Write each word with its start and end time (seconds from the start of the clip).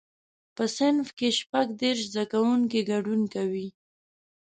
په 0.55 0.63
صنف 0.75 1.07
کې 1.17 1.29
شپږ 1.39 1.67
دیرش 1.81 2.01
زده 2.13 2.23
کوونکي 2.31 2.79
ګډون 2.91 3.21
کوي. 3.33 3.67